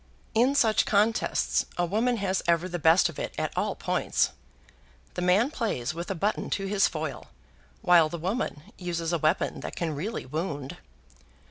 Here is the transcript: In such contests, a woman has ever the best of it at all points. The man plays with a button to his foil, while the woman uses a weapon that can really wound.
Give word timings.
In 0.33 0.55
such 0.55 0.87
contests, 0.87 1.67
a 1.77 1.85
woman 1.85 2.17
has 2.17 2.41
ever 2.47 2.67
the 2.67 2.79
best 2.79 3.07
of 3.07 3.19
it 3.19 3.35
at 3.37 3.55
all 3.55 3.75
points. 3.75 4.31
The 5.13 5.21
man 5.21 5.51
plays 5.51 5.93
with 5.93 6.09
a 6.09 6.15
button 6.15 6.49
to 6.57 6.65
his 6.65 6.87
foil, 6.87 7.27
while 7.83 8.09
the 8.09 8.17
woman 8.17 8.63
uses 8.79 9.13
a 9.13 9.19
weapon 9.19 9.59
that 9.59 9.75
can 9.75 9.93
really 9.95 10.25
wound. 10.25 10.77